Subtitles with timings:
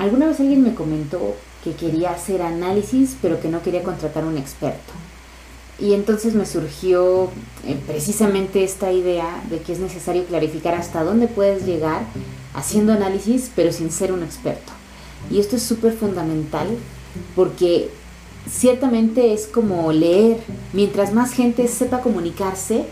[0.00, 4.38] alguna vez alguien me comentó que quería hacer análisis, pero que no quería contratar un
[4.38, 4.92] experto.
[5.78, 7.30] Y entonces me surgió
[7.66, 12.02] eh, precisamente esta idea de que es necesario clarificar hasta dónde puedes llegar
[12.54, 14.72] haciendo análisis, pero sin ser un experto.
[15.30, 16.66] Y esto es súper fundamental
[17.36, 17.90] porque
[18.50, 20.38] ciertamente es como leer.
[20.72, 22.86] Mientras más gente sepa comunicarse,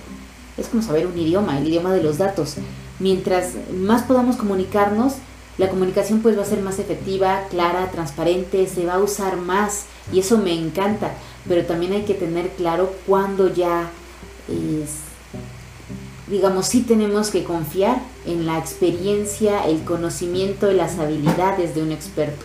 [0.59, 2.57] es como saber un idioma, el idioma de los datos.
[2.99, 5.15] Mientras más podamos comunicarnos,
[5.59, 9.87] la comunicación pues va a ser más efectiva, clara, transparente, se va a usar más
[10.13, 11.13] y eso me encanta,
[11.49, 13.91] pero también hay que tener claro cuándo ya
[16.29, 21.93] digamos, sí tenemos que confiar en la experiencia, el conocimiento y las habilidades de un
[21.93, 22.45] experto.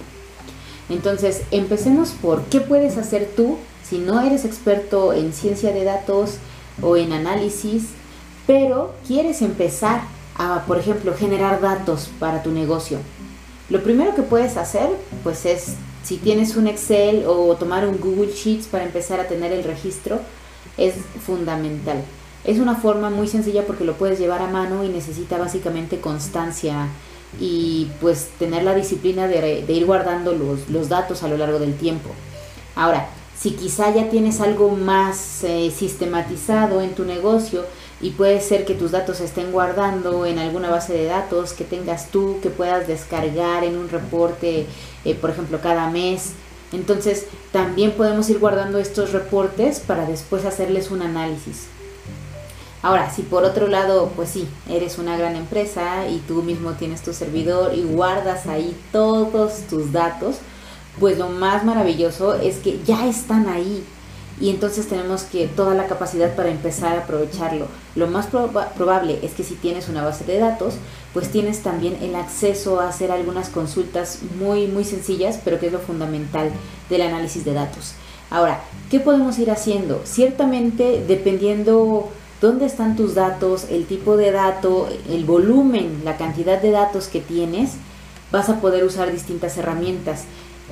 [0.90, 6.36] Entonces, empecemos por qué puedes hacer tú si no eres experto en ciencia de datos
[6.82, 7.90] o en análisis,
[8.48, 10.02] pero quieres empezar
[10.38, 13.00] a, por ejemplo, generar datos para tu negocio.
[13.70, 14.90] Lo primero que puedes hacer,
[15.24, 19.52] pues es, si tienes un Excel o tomar un Google Sheets para empezar a tener
[19.52, 20.20] el registro,
[20.78, 22.04] es fundamental.
[22.44, 26.88] Es una forma muy sencilla porque lo puedes llevar a mano y necesita básicamente constancia
[27.40, 31.76] y pues tener la disciplina de, ir guardando los, los, datos a lo largo del
[31.76, 32.10] tiempo.
[32.76, 37.66] Ahora, si quizá ya tienes algo más eh, sistematizado en tu negocio
[38.04, 41.64] y puede ser que tus datos se estén guardando en alguna base de datos que
[41.64, 44.68] tengas tú, que puedas descargar en un reporte,
[45.06, 46.34] eh, por ejemplo, cada mes.
[46.74, 51.68] Entonces, también podemos ir guardando estos reportes para después hacerles un análisis.
[52.82, 57.04] Ahora, si por otro lado, pues sí, eres una gran empresa y tú mismo tienes
[57.04, 60.40] tu servidor y guardas ahí todos tus datos,
[61.00, 63.82] pues lo más maravilloso es que ya están ahí
[64.40, 67.68] y entonces tenemos que toda la capacidad para empezar a aprovecharlo.
[67.96, 70.76] Lo más probable es que si tienes una base de datos,
[71.14, 75.74] pues tienes también el acceso a hacer algunas consultas muy muy sencillas, pero que es
[75.74, 76.52] lo fundamental
[76.90, 77.94] del análisis de datos.
[78.30, 80.02] Ahora, ¿qué podemos ir haciendo?
[80.06, 82.10] Ciertamente dependiendo
[82.42, 87.22] dónde están tus datos, el tipo de dato, el volumen, la cantidad de datos que
[87.22, 87.74] tienes,
[88.32, 90.24] vas a poder usar distintas herramientas.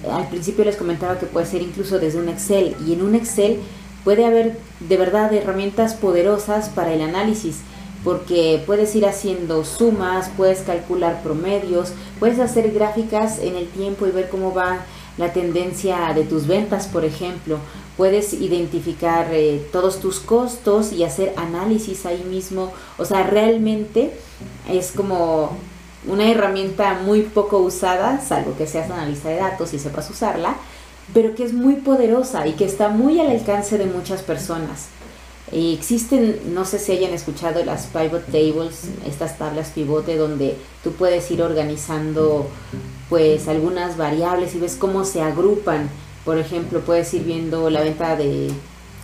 [0.09, 3.59] Al principio les comentaba que puede ser incluso desde un Excel y en un Excel
[4.03, 7.57] puede haber de verdad herramientas poderosas para el análisis
[8.03, 14.11] porque puedes ir haciendo sumas, puedes calcular promedios, puedes hacer gráficas en el tiempo y
[14.11, 14.79] ver cómo va
[15.17, 17.59] la tendencia de tus ventas, por ejemplo,
[17.97, 22.71] puedes identificar eh, todos tus costos y hacer análisis ahí mismo.
[22.97, 24.11] O sea, realmente
[24.69, 25.57] es como
[26.07, 30.55] una herramienta muy poco usada, salvo que seas analista de datos y sepas usarla,
[31.13, 34.87] pero que es muy poderosa y que está muy al alcance de muchas personas.
[35.51, 40.93] Y existen, no sé si hayan escuchado las pivot tables, estas tablas pivote donde tú
[40.93, 42.47] puedes ir organizando
[43.09, 45.89] pues algunas variables y ves cómo se agrupan
[46.25, 48.51] por ejemplo, puedes ir viendo la venta de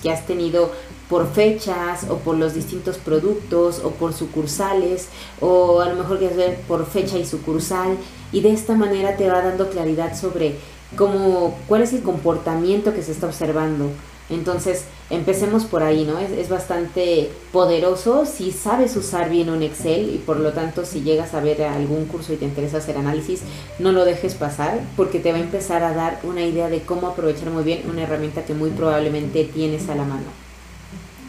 [0.04, 0.72] que has tenido
[1.10, 5.08] por fechas o por los distintos productos o por sucursales
[5.40, 7.98] o a lo mejor quieres ver por fecha y sucursal
[8.32, 10.56] y de esta manera te va dando claridad sobre
[10.96, 13.90] cómo cuál es el comportamiento que se está observando
[14.30, 16.20] entonces, empecemos por ahí, ¿no?
[16.20, 21.34] Es, bastante poderoso si sabes usar bien un Excel y por lo tanto si llegas
[21.34, 23.42] a ver algún curso y te interesa hacer análisis,
[23.80, 27.08] no lo dejes pasar porque te va a empezar a dar una idea de cómo
[27.08, 30.47] aprovechar muy bien una herramienta que muy probablemente tienes a la mano.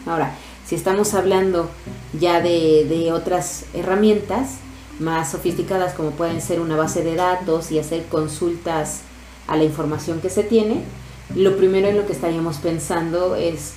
[0.09, 0.33] Ahora,
[0.65, 1.69] si estamos hablando
[2.19, 4.57] ya de, otras herramientas
[4.99, 9.01] más sofisticadas como pueden ser una base de datos y hacer consultas
[9.45, 10.81] a la información que se tiene,
[11.35, 13.73] lo primero en lo que estaríamos pensando es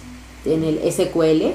[0.46, 1.52] en el SQL,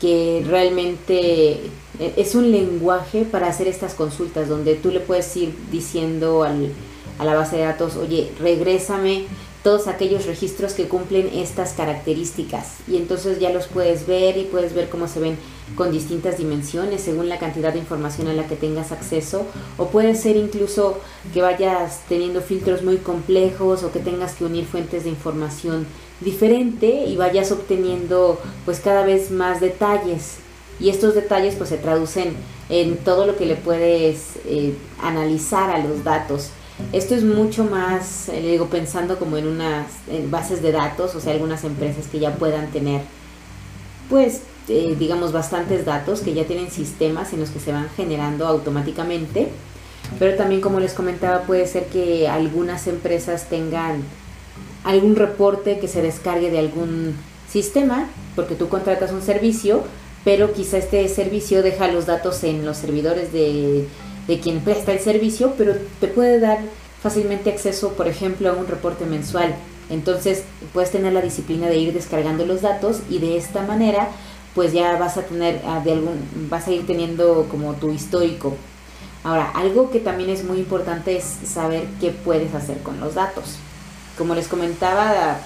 [0.00, 1.60] que realmente
[1.98, 6.72] es un lenguaje para hacer estas consultas, donde tú le puedes ir diciendo al,
[7.18, 9.24] a la base de datos, oye, regrésame
[9.62, 12.78] todos aquellos registros que cumplen estas características.
[12.88, 15.36] Y entonces ya los puedes ver y puedes ver cómo se ven
[15.76, 19.44] con distintas dimensiones según la cantidad de información a la que tengas acceso.
[19.76, 20.98] O puede ser incluso
[21.34, 25.86] que vayas teniendo filtros muy complejos o que tengas que unir fuentes de información
[26.20, 30.36] diferente y vayas obteniendo pues cada vez más detalles.
[30.78, 32.34] Y estos detalles pues se traducen
[32.70, 34.72] en todo lo que le puedes eh,
[35.02, 36.50] analizar a los datos
[36.92, 39.86] esto es mucho más, eh, le digo, pensando como en unas
[40.28, 43.02] bases de datos, o sea, algunas empresas que ya puedan tener,
[44.08, 48.46] pues, eh, digamos, bastantes datos, que ya tienen sistemas en los que se van generando
[48.46, 49.48] automáticamente.
[50.18, 54.02] Pero también, como les comentaba, puede ser que algunas empresas tengan
[54.84, 57.14] algún reporte que se descargue de algún
[57.50, 59.82] sistema, porque tú contratas un servicio,
[60.24, 63.86] pero quizá este servicio deja los datos en los servidores de
[64.26, 66.58] de quien presta el servicio, pero te puede dar
[67.02, 69.54] fácilmente acceso, por ejemplo, a un reporte mensual.
[69.88, 74.08] Entonces puedes tener la disciplina de ir descargando los datos y de esta manera
[74.54, 78.56] pues ya vas a tener ah, de algún vas a ir teniendo como tu histórico.
[79.22, 83.56] Ahora, algo que también es muy importante es saber qué puedes hacer con los datos.
[84.16, 85.38] Como les comentaba,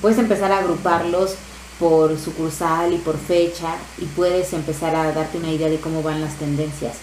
[0.00, 1.34] puedes empezar a agruparlos
[1.78, 6.20] por sucursal y por fecha y puedes empezar a darte una idea de cómo van
[6.20, 6.94] las tendencias.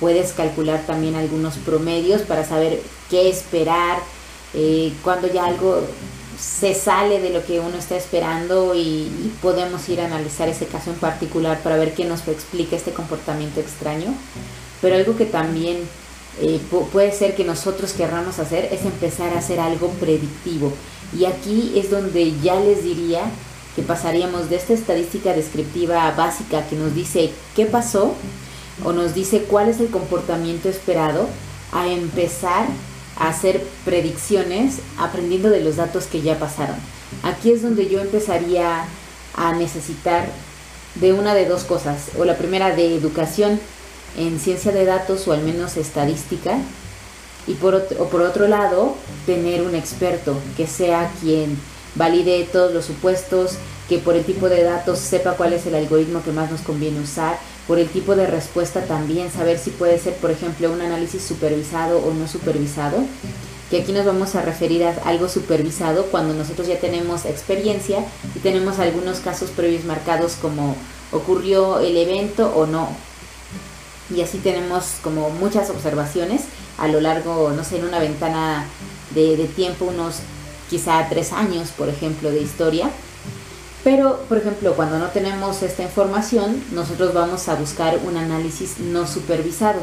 [0.00, 3.98] Puedes calcular también algunos promedios para saber qué esperar,
[4.54, 5.82] eh, cuando ya algo
[6.38, 10.90] se sale de lo que uno está esperando y, podemos ir a analizar ese caso
[10.90, 14.14] en particular para ver qué nos explica este comportamiento extraño.
[14.80, 15.78] Pero algo que también
[16.40, 16.60] eh,
[16.92, 20.72] puede ser que nosotros querramos hacer es empezar a hacer algo predictivo.
[21.16, 23.22] Y aquí es donde ya les diría
[23.74, 28.14] que pasaríamos de esta estadística descriptiva básica que nos dice qué pasó
[28.84, 31.28] o nos dice cuál es el comportamiento esperado
[31.72, 32.66] a empezar
[33.16, 36.76] a hacer predicciones aprendiendo de los datos que ya pasaron.
[37.22, 38.84] Aquí es donde yo empezaría
[39.34, 40.26] a necesitar
[40.96, 43.60] de una de dos cosas, o la primera de educación
[44.16, 46.58] en ciencia de datos o al menos estadística,
[47.46, 51.58] y por otro, o por otro lado, tener un experto que sea quien
[51.94, 53.52] valide todos los supuestos,
[53.88, 57.00] que por el tipo de datos sepa cuál es el algoritmo que más nos conviene
[57.00, 61.22] usar, por el tipo de respuesta también saber si puede ser, por ejemplo, un análisis
[61.22, 62.98] supervisado o no supervisado,
[63.70, 68.04] que aquí nos vamos a referir a algo supervisado cuando nosotros ya tenemos experiencia
[68.34, 70.76] y tenemos algunos casos previos marcados como
[71.10, 72.88] ocurrió el evento o no.
[74.14, 76.42] Y así tenemos como muchas observaciones
[76.78, 78.66] a lo largo, no sé, en una ventana
[79.14, 80.18] de, de tiempo, unos
[80.70, 82.90] quizá tres años, por ejemplo, de historia
[83.86, 89.06] pero, por ejemplo, cuando no tenemos esta información, nosotros vamos a buscar un análisis no
[89.06, 89.78] supervisado.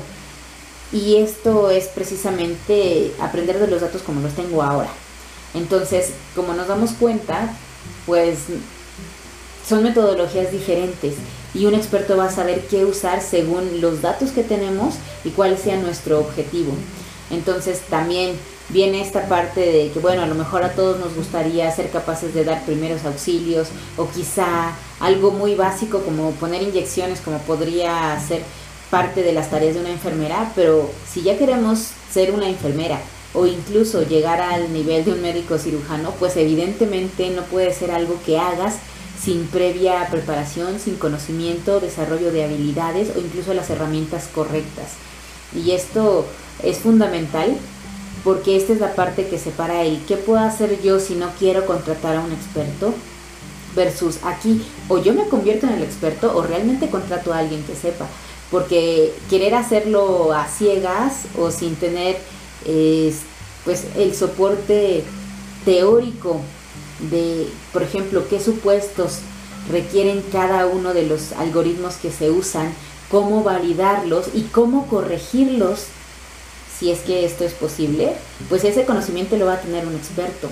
[0.91, 4.89] Y esto es precisamente aprender de los datos como los tengo ahora.
[5.53, 7.55] Entonces, como nos damos cuenta,
[8.05, 8.39] pues
[9.65, 11.13] son metodologías diferentes
[11.53, 15.57] y un experto va a saber qué usar según los datos que tenemos y cuál
[15.57, 16.73] sea nuestro objetivo.
[17.33, 18.38] Entonces, también
[18.69, 22.33] viene esta parte de que, bueno, a lo mejor a todos nos gustaría ser capaces
[22.33, 28.41] de dar primeros auxilios o quizá algo muy básico como poner inyecciones, como podría ser
[28.89, 33.00] parte de las tareas de una enfermera, pero si ya queremos ser una enfermera
[33.33, 38.19] o incluso llegar al nivel de un médico cirujano, pues evidentemente no puede ser algo
[38.24, 38.75] que hagas
[39.19, 44.91] sin previa preparación, sin conocimiento, desarrollo de habilidades o incluso las herramientas correctas.
[45.56, 46.27] Y esto
[46.61, 47.57] es fundamental
[48.23, 51.65] porque esta es la parte que separa el qué puedo hacer yo si no quiero
[51.65, 52.94] contratar a un experto
[53.75, 54.61] versus aquí.
[54.88, 58.07] O yo me convierto en el experto o realmente contrato a alguien que sepa
[58.53, 62.17] porque querer hacerlo a ciegas o sin tener
[63.65, 65.03] pues el soporte
[65.65, 66.39] teórico
[67.11, 69.19] de por ejemplo qué supuestos
[69.71, 72.73] requieren cada uno de los algoritmos que se usan
[73.09, 75.85] cómo validarlos y cómo corregirlos
[76.77, 78.13] si es que esto es posible,
[78.49, 80.49] pues ese conocimiento lo va a tener un experto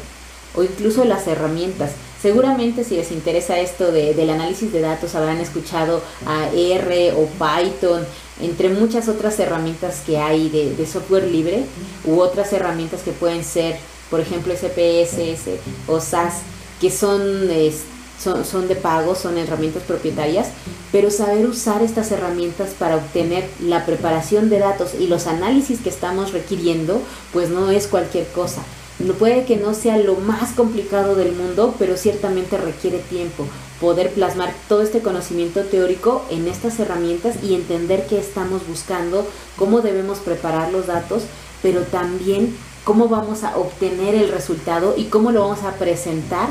[0.55, 1.91] o incluso las herramientas.
[2.21, 8.05] Seguramente si les interesa esto del análisis de datos habrán escuchado a R o Python,
[8.41, 11.63] entre muchas otras herramientas que hay de, software libre
[12.05, 13.77] u otras herramientas que pueden ser,
[14.09, 16.41] por ejemplo, SPSS o SAS,
[16.79, 17.49] que son...
[17.49, 17.90] Este,
[18.21, 20.49] son, de pago, son herramientas propietarias,
[20.91, 25.89] pero saber usar estas herramientas para obtener la preparación de datos y los análisis que
[25.89, 27.01] estamos requiriendo,
[27.33, 28.61] pues no es cualquier cosa.
[28.99, 33.47] No puede que no sea lo más complicado del mundo, pero ciertamente requiere tiempo
[33.79, 39.81] poder plasmar todo este conocimiento teórico en estas herramientas y entender qué estamos buscando, cómo
[39.81, 41.23] debemos preparar los datos,
[41.63, 46.49] pero también cómo vamos a obtener el resultado y cómo lo vamos a presentar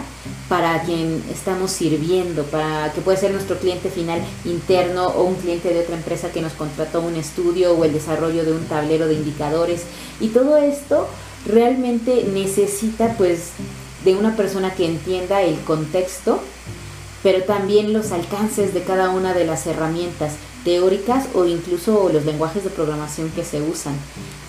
[0.49, 5.72] para quien estamos sirviendo, para que puede ser nuestro cliente final interno o un cliente
[5.72, 9.14] de otra empresa que nos contrató un estudio o el desarrollo de un tablero de
[9.14, 9.82] indicadores.
[10.20, 11.08] Y todo esto
[11.46, 13.50] realmente necesita pues
[14.04, 16.40] de una persona que entienda el contexto,
[17.22, 20.32] pero también los alcances de cada una de las herramientas
[20.64, 23.95] teóricas o incluso los lenguajes de programación que se usan.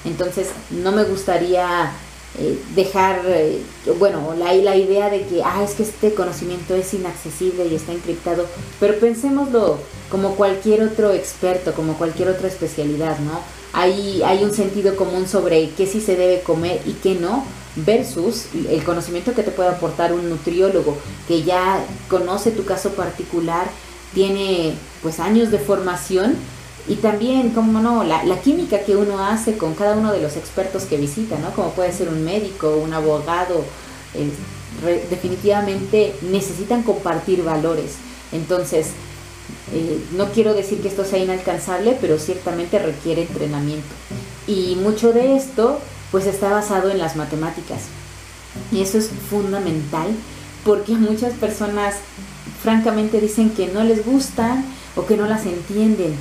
[0.05, 1.91] Entonces, no me gustaría
[2.39, 3.61] eh, dejar, eh,
[3.99, 7.91] bueno, la, la idea de que, ah, es que este conocimiento es inaccesible y está
[7.91, 8.45] encriptado,
[8.79, 9.77] pero pensémoslo
[10.09, 13.39] como cualquier otro experto, como cualquier otra especialidad, ¿no?
[13.73, 18.47] Hay, hay un sentido común sobre qué sí se debe comer y qué no, versus
[18.69, 23.69] el conocimiento que te puede aportar un nutriólogo que ya conoce tu caso particular,
[24.13, 26.35] tiene pues años de formación
[26.87, 30.83] Y también, como no, la, química que uno hace con cada uno de los expertos
[30.85, 31.51] que visita, ¿no?
[31.51, 33.63] Como puede ser un médico, un abogado,
[35.09, 37.91] definitivamente necesitan compartir valores.
[38.31, 38.87] Entonces,
[39.73, 43.93] eh, no quiero decir que esto sea inalcanzable, pero ciertamente requiere entrenamiento.
[44.47, 45.79] Y mucho de esto,
[46.11, 47.81] pues está basado en las matemáticas.
[48.71, 50.07] Y eso es fundamental
[50.65, 51.95] porque muchas personas
[52.61, 54.65] francamente dicen que no les gustan
[54.95, 56.15] o que no las entienden.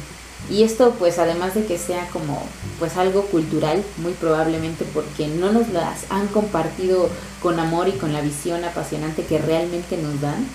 [0.49, 2.42] Y esto pues además de que sea como
[2.78, 7.09] pues algo cultural, muy probablemente porque no nos las han compartido
[7.42, 10.47] con amor y con la visión apasionante que realmente nos dan,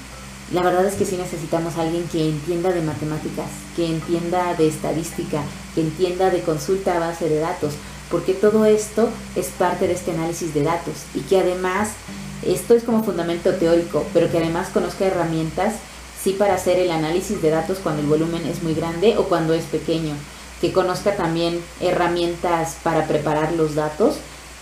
[0.51, 4.67] la verdad es que sí necesitamos a alguien que entienda de matemáticas, que entienda de
[4.67, 5.41] estadística,
[5.73, 7.73] que entienda de consulta a base de datos,
[8.11, 11.89] porque todo esto es parte de este análisis de datos y que además
[12.43, 15.75] esto es como fundamento teórico, pero que además conozca herramientas
[16.25, 19.53] sí para hacer el análisis de datos cuando el volumen es muy grande o cuando
[19.53, 20.15] es pequeño,
[20.59, 24.15] que conozca también herramientas para preparar los datos.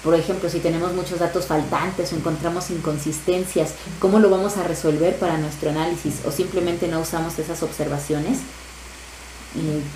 [0.03, 5.15] Por ejemplo, si tenemos muchos datos faltantes o encontramos inconsistencias, ¿cómo lo vamos a resolver
[5.15, 6.15] para nuestro análisis?
[6.25, 8.39] ¿O simplemente no usamos esas observaciones?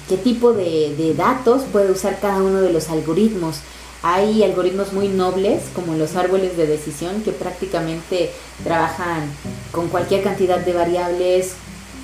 [0.07, 3.57] ¿Qué tipo de, de datos puede usar cada uno de los algoritmos?
[4.03, 8.31] Hay algoritmos muy nobles, como los árboles de decisión, que prácticamente
[8.63, 9.31] trabajan
[9.71, 11.53] con cualquier cantidad de variables,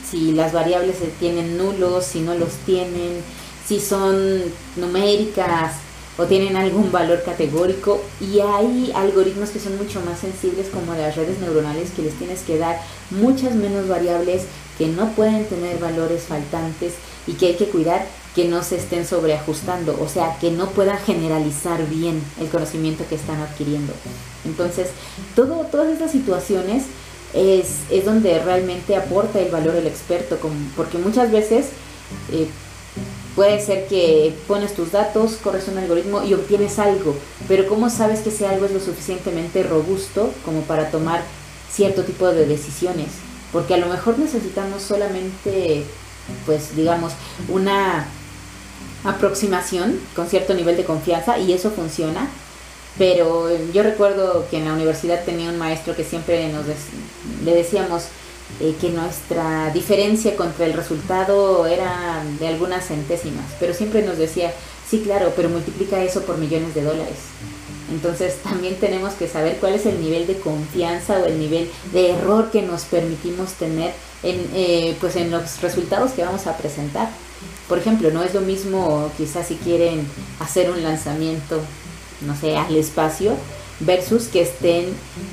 [0.09, 3.21] si las variables tienen nulos, si no los tienen,
[3.67, 4.41] si son
[4.75, 5.75] numéricas
[6.17, 8.01] o tienen algún valor categórico.
[8.19, 12.41] Y hay algoritmos que son mucho más sensibles, como las redes neuronales, que les tienes
[12.41, 12.81] que dar
[13.12, 14.43] muchas menos variables,
[14.77, 16.93] que no pueden tener valores faltantes
[17.27, 18.05] y que hay que cuidar
[18.36, 23.16] que no se estén sobreajustando, o sea, que no puedan generalizar bien el conocimiento que
[23.16, 23.94] están adquiriendo.
[24.46, 24.90] Entonces,
[25.36, 26.86] todo, todas estas situaciones
[27.34, 30.38] es, es donde realmente aporta el valor el experto,
[30.75, 31.68] porque muchas veces
[32.32, 32.48] eh,
[33.36, 37.16] puede ser que pones tus datos, corres un algoritmo y obtienes algo,
[37.48, 41.22] pero ¿cómo sabes que ese algo es lo suficientemente robusto como para tomar
[41.72, 43.08] cierto tipo de decisiones?
[43.52, 45.84] Porque a lo mejor necesitamos solamente,
[46.48, 47.13] pues digamos,
[47.50, 48.08] una
[49.03, 52.27] aproximación con cierto nivel de confianza y eso funciona.
[52.98, 56.65] Pero yo recuerdo que en la universidad tenía un maestro que siempre nos
[57.43, 58.03] le decíamos
[58.60, 64.53] eh, que nuestra diferencia contra el resultado era de algunas centésimas, pero siempre nos decía,
[64.88, 67.17] sí, claro, pero multiplica eso por millones de dólares.
[67.91, 72.12] Entonces también tenemos que saber cuál es el nivel de confianza o el nivel de
[72.12, 73.91] error que nos permitimos tener
[74.22, 77.10] en, eh, pues en los resultados que vamos a presentar.
[77.67, 80.05] Por ejemplo, no es lo mismo quizás si quieren
[80.39, 81.62] hacer un lanzamiento,
[82.22, 83.36] no sé, al espacio,
[83.79, 84.86] versus que estén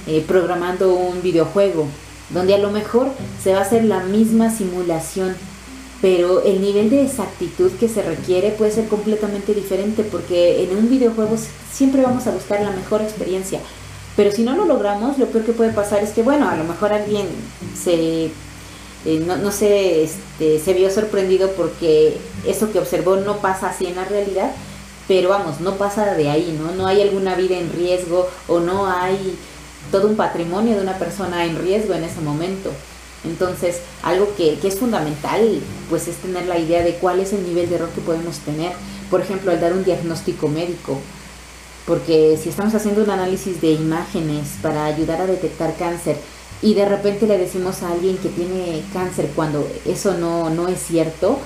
[0.07, 1.87] eh, programando un videojuego,
[2.31, 3.09] donde a lo mejor
[3.43, 5.35] se va a hacer la misma simulación,
[6.01, 10.89] pero el nivel de exactitud que se requiere puede ser completamente diferente, porque en un
[10.89, 11.37] videojuego
[11.71, 13.61] siempre vamos a buscar la mejor experiencia.
[14.17, 16.65] Pero si no lo logramos, lo peor que puede pasar es que, bueno, a lo
[16.65, 17.27] mejor alguien
[17.81, 18.31] se
[19.05, 23.87] eh, no, no sé, este, se vio sorprendido porque eso que observó no pasa así
[23.87, 24.53] en la realidad,
[25.09, 26.73] pero vamos, no pasa de ahí, ¿no?
[26.73, 29.37] No hay alguna vida en riesgo o no hay
[29.91, 32.71] todo un patrimonio de una persona en riesgo en ese momento.
[33.25, 37.45] Entonces, algo que, que, es fundamental, pues es tener la idea de cuál es el
[37.45, 38.73] nivel de error que podemos tener.
[39.11, 40.99] Por ejemplo, al dar un diagnóstico médico.
[41.87, 46.17] Porque si estamos haciendo un análisis de imágenes para ayudar a detectar cáncer,
[46.63, 50.81] y de repente le decimos a alguien que tiene cáncer cuando eso no, no es
[50.81, 51.39] cierto,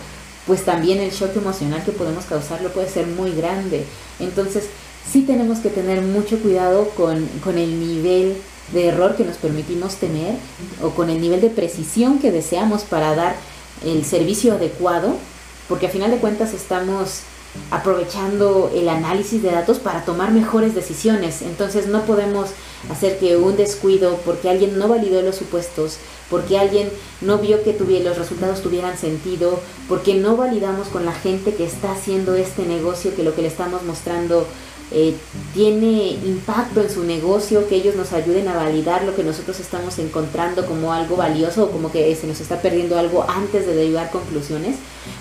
[0.46, 3.84] pues también el shock emocional que podemos causarlo puede ser muy grande.
[4.18, 4.64] Entonces,
[5.10, 8.36] sí tenemos que tener mucho cuidado con, con el nivel
[8.72, 10.34] de error que nos permitimos tener
[10.82, 13.36] o con el nivel de precisión que deseamos para dar
[13.84, 15.16] el servicio adecuado,
[15.68, 17.20] porque a final de cuentas estamos
[17.70, 21.42] aprovechando el análisis de datos para tomar mejores decisiones.
[21.42, 22.50] Entonces no podemos
[22.90, 25.98] hacer que un descuido porque alguien no validó los supuestos,
[26.30, 31.54] porque alguien no vio que los resultados tuvieran sentido, porque no validamos con la gente
[31.54, 34.46] que está haciendo este negocio que lo que le estamos mostrando
[34.90, 35.14] eh,
[35.54, 39.98] tiene impacto en su negocio, que ellos nos ayuden a validar lo que nosotros estamos
[39.98, 44.10] encontrando como algo valioso o como que se nos está perdiendo algo antes de derivar
[44.10, 44.76] conclusiones,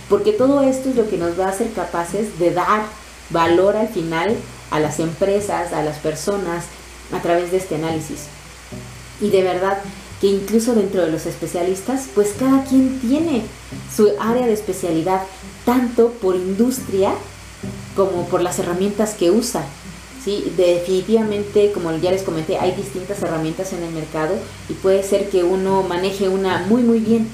[0.09, 2.83] porque todo esto es lo que nos va a hacer capaces de dar
[3.29, 4.35] valor al final
[4.69, 6.65] a las empresas, a las personas,
[7.11, 8.25] a través de este análisis.
[9.21, 9.79] Y de verdad
[10.21, 13.43] que incluso dentro de los especialistas, pues cada quien tiene
[13.95, 15.21] su área de especialidad,
[15.65, 17.13] tanto por industria
[17.95, 19.63] como por las herramientas que usa.
[20.23, 24.35] Sí, definitivamente, como ya les comenté, hay distintas herramientas en el mercado
[24.69, 27.27] y puede ser que uno maneje una muy muy bien,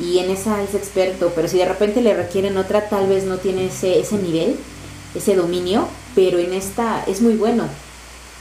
[0.00, 3.36] y en esa es experto, pero si de repente le requieren otra, tal vez no
[3.36, 4.56] tiene ese, ese nivel,
[5.14, 7.64] ese dominio, pero en esta es muy bueno.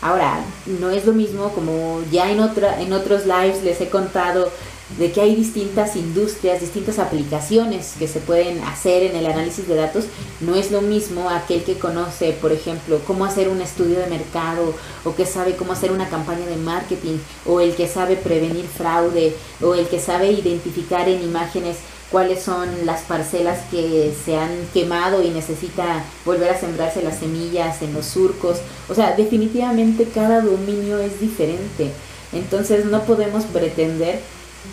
[0.01, 0.39] Ahora,
[0.79, 4.49] no es lo mismo como ya en, otra, en otros lives les he contado
[4.97, 9.75] de que hay distintas industrias, distintas aplicaciones que se pueden hacer en el análisis de
[9.75, 10.05] datos,
[10.39, 14.73] no es lo mismo aquel que conoce, por ejemplo, cómo hacer un estudio de mercado
[15.03, 19.35] o que sabe cómo hacer una campaña de marketing o el que sabe prevenir fraude
[19.61, 21.77] o el que sabe identificar en imágenes
[22.11, 27.81] cuáles son las parcelas que se han quemado y necesita volver a sembrarse las semillas
[27.81, 28.57] en los surcos.
[28.87, 31.91] O sea, definitivamente cada dominio es diferente.
[32.33, 34.19] Entonces no podemos pretender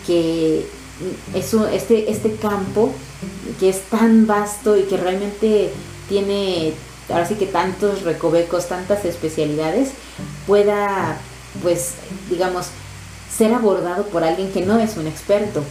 [0.05, 0.65] que
[1.35, 2.91] eso, este, este campo
[3.59, 5.71] que es tan vasto y que realmente
[6.09, 6.73] tiene
[7.09, 9.89] ahora sí que tantos recovecos, tantas especialidades,
[10.45, 11.17] pueda,
[11.61, 11.93] pues,
[12.29, 12.67] digamos,
[13.35, 15.63] ser abordado por alguien que no es un experto.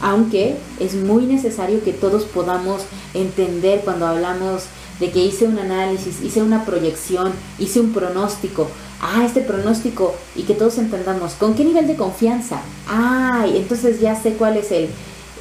[0.00, 2.82] Aunque es muy necesario que todos podamos
[3.14, 4.64] entender cuando hablamos
[5.00, 8.68] de que hice un análisis, hice una proyección, hice un pronóstico,
[9.00, 12.60] ah, este pronóstico y que todos entendamos con qué nivel de confianza.
[12.86, 14.88] Ay, entonces ya sé cuál es el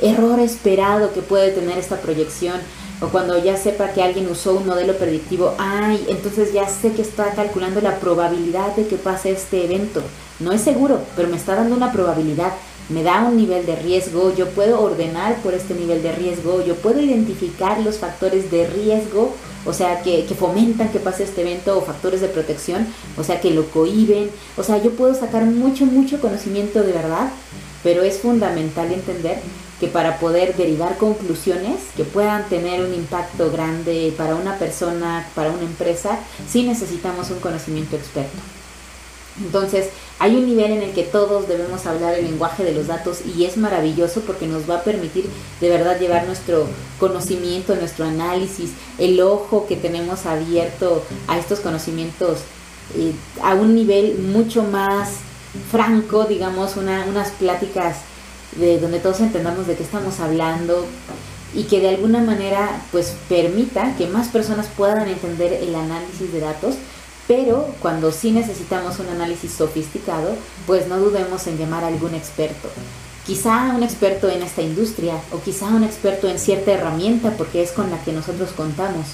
[0.01, 2.59] error esperado que puede tener esta proyección.
[3.03, 7.01] O cuando ya sepa que alguien usó un modelo predictivo, ay, entonces ya sé que
[7.01, 10.03] está calculando la probabilidad de que pase este evento.
[10.39, 12.53] No es seguro, pero me está dando una probabilidad
[12.89, 16.75] me da un nivel de riesgo, yo puedo ordenar por este nivel de riesgo, yo
[16.75, 19.33] puedo identificar los factores de riesgo,
[19.65, 23.51] o sea, que, fomentan que pase este evento, o factores de protección, o sea, que
[23.51, 27.31] lo cohiben, o sea, yo puedo sacar mucho, mucho conocimiento de verdad,
[27.83, 29.39] pero es fundamental entender
[29.79, 35.51] que para poder derivar conclusiones que puedan tener un impacto grande para una persona, para
[35.51, 38.37] una empresa, sí necesitamos un conocimiento experto.
[39.39, 39.87] Entonces,
[40.19, 43.45] hay un nivel en el que todos debemos hablar el lenguaje de los datos y
[43.45, 45.25] es maravilloso porque nos va a permitir
[45.59, 46.67] de verdad llevar nuestro
[46.99, 52.39] conocimiento, nuestro análisis, el ojo que tenemos abierto a estos conocimientos
[52.95, 55.19] eh, a un nivel mucho más
[55.71, 57.97] franco, digamos, unas pláticas
[58.55, 60.85] de donde todos entendamos de qué estamos hablando
[61.53, 66.39] y que de alguna manera pues permita que más personas puedan entender el análisis de
[66.39, 66.75] datos
[67.27, 70.35] pero cuando sí necesitamos un análisis sofisticado,
[70.67, 72.69] pues no dudemos en llamar a algún experto.
[73.25, 77.71] Quizá un experto en esta industria o quizá un experto en cierta herramienta porque es
[77.71, 79.05] con la que nosotros contamos.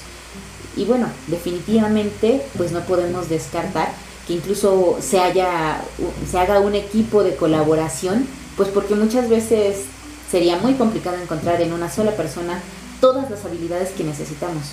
[0.76, 3.92] Y bueno, definitivamente pues no podemos descartar
[4.26, 5.82] que incluso se, haya,
[6.30, 9.84] se haga un equipo de colaboración, pues porque muchas veces
[10.30, 12.60] sería muy complicado encontrar en una sola persona
[13.00, 14.64] todas las habilidades que necesitamos.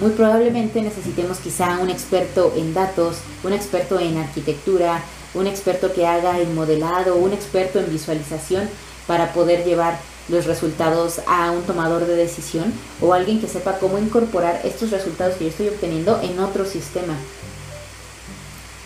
[0.00, 5.02] Muy probablemente necesitemos quizá un experto en datos, un experto en arquitectura,
[5.34, 8.68] un experto que haga el modelado, un experto en visualización
[9.06, 13.98] para poder llevar los resultados a un tomador de decisión o alguien que sepa cómo
[13.98, 17.14] incorporar estos resultados que yo estoy obteniendo en otro sistema.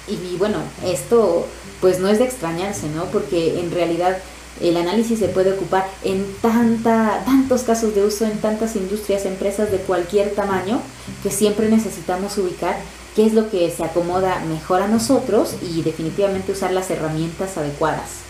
[0.07, 1.47] Y, bueno, esto
[1.81, 3.05] pues no es de extrañarse, ¿no?
[3.07, 4.19] Porque en realidad
[4.61, 9.71] el análisis se puede ocupar en tanta, tantos casos de uso, en tantas industrias, empresas
[9.71, 10.81] de cualquier tamaño,
[11.23, 12.77] que siempre necesitamos ubicar
[13.17, 18.23] qué es lo que se acomoda mejor a nosotros y definitivamente usar las herramientas adecuadas.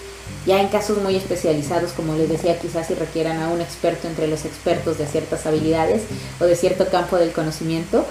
[0.47, 4.27] Ya en casos muy especializados, como les decía, quizás si requieran a un experto entre
[4.27, 6.03] los expertos de ciertas habilidades
[6.41, 8.07] o de cierto campo del conocimiento,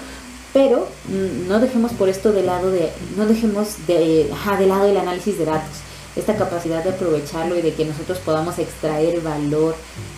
[0.52, 4.96] pero mm, no dejemos por esto de lado de, no dejemos de, de lado el
[4.96, 5.83] análisis de datos
[6.16, 9.74] esta capacidad de aprovecharlo y de que nosotros podamos extraer valor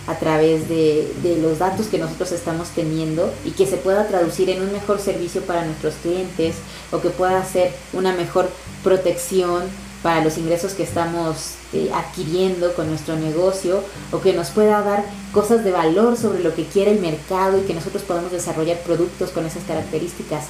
[0.07, 1.07] a través de,
[1.41, 5.41] los datos que nosotros estamos teniendo y que se pueda traducir en un mejor servicio
[5.41, 6.55] para nuestros clientes
[6.91, 8.49] o que pueda ser una mejor
[8.83, 9.63] protección
[10.03, 15.03] para los ingresos que estamos eh, adquiriendo con nuestro negocio o que nos pueda dar
[15.33, 19.31] cosas de valor sobre lo que quiere el mercado y que nosotros podamos desarrollar productos
[19.31, 20.45] con esas características.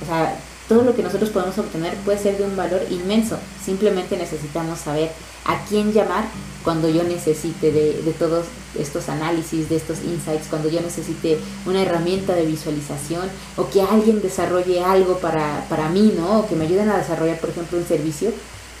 [0.00, 0.38] O sea,
[0.72, 3.36] todo lo que nosotros podemos obtener puede ser de un valor inmenso.
[3.62, 5.10] Simplemente necesitamos saber
[5.44, 6.24] a quién llamar
[6.64, 8.46] cuando yo necesite de, todos
[8.78, 14.22] estos análisis, de estos insights, cuando yo necesite una herramienta de visualización o que alguien
[14.22, 16.40] desarrolle algo para, para mí, ¿no?
[16.40, 18.30] O que me ayuden a desarrollar, por ejemplo, un servicio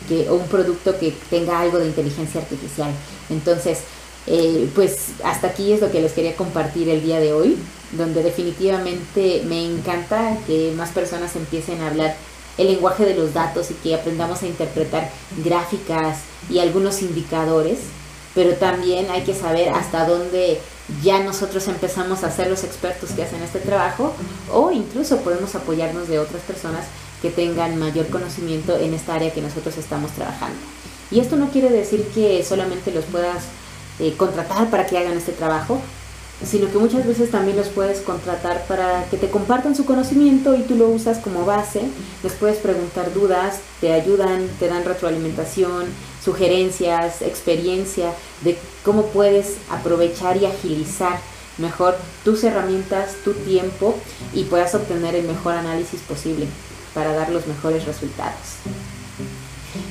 [0.08, 2.90] que, o un producto que tenga algo de inteligencia artificial.
[3.28, 3.80] Entonces,
[4.26, 7.58] eh, pues hasta aquí es lo que les quería compartir el día de hoy,
[7.92, 12.16] donde definitivamente me encanta que más personas empiecen a hablar
[12.58, 15.10] el lenguaje de los datos y que aprendamos a interpretar
[15.44, 16.18] gráficas
[16.50, 17.78] y algunos indicadores,
[18.34, 20.60] pero también hay que saber hasta dónde
[21.02, 24.12] ya nosotros empezamos a ser los expertos que hacen este trabajo
[24.52, 26.84] o incluso podemos apoyarnos de otras personas
[27.20, 30.58] que tengan mayor conocimiento en esta área que nosotros estamos trabajando.
[31.10, 33.44] Y esto no quiere decir que solamente los puedas
[34.02, 35.80] eh, contratar para que hagan este trabajo,
[36.44, 40.62] sino que muchas veces también los puedes contratar para que te compartan su conocimiento y
[40.62, 41.82] tú lo usas como base,
[42.24, 45.86] les puedes preguntar dudas, te ayudan, te dan retroalimentación,
[46.20, 51.20] sugerencias, experiencia de cómo puedes aprovechar y agilizar
[51.58, 53.94] mejor tus herramientas, tu tiempo
[54.34, 56.46] y puedas obtener el mejor análisis posible
[56.92, 58.58] para dar los mejores resultados.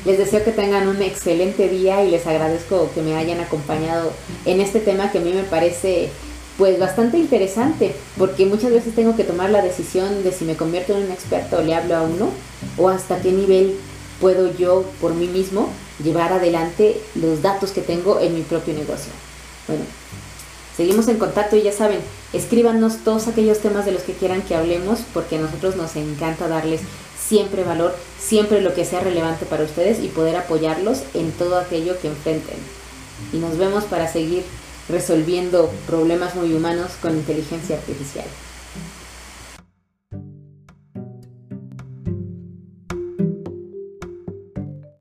[0.05, 4.11] Les deseo que tengan un excelente día y les agradezco que me hayan acompañado
[4.45, 6.09] en este tema que a mí me parece
[6.57, 10.95] pues bastante interesante, porque muchas veces tengo que tomar la decisión de si me convierto
[10.95, 12.29] en un experto o le hablo a uno,
[12.77, 13.75] o hasta qué nivel
[14.19, 15.69] puedo yo por mí mismo
[16.03, 19.11] llevar adelante los datos que tengo en mi propio negocio.
[19.67, 19.83] Bueno,
[20.75, 21.99] seguimos en contacto y ya saben,
[22.33, 26.47] escríbanos todos aquellos temas de los que quieran que hablemos, porque a nosotros nos encanta
[26.47, 26.81] darles
[27.31, 31.97] siempre valor, siempre lo que sea relevante para ustedes y poder apoyarlos en todo aquello
[32.01, 32.57] que enfrenten.
[33.31, 34.43] Y nos vemos para seguir
[34.89, 38.25] resolviendo problemas muy humanos con inteligencia artificial.